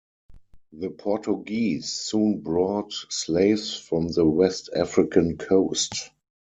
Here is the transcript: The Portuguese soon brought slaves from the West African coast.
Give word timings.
The 0.73 0.89
Portuguese 0.89 1.91
soon 1.93 2.39
brought 2.39 2.91
slaves 3.09 3.77
from 3.77 4.07
the 4.07 4.25
West 4.25 4.71
African 4.75 5.37
coast. 5.37 6.09